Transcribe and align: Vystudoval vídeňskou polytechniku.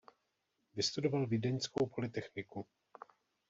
Vystudoval 0.75 1.25
vídeňskou 1.27 1.85
polytechniku. 1.87 2.65